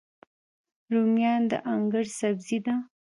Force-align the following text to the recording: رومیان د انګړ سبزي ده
رومیان 0.91 1.41
د 1.51 1.53
انګړ 1.73 2.05
سبزي 2.19 2.57
ده 2.65 2.75